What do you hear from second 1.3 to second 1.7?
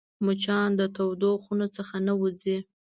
خونو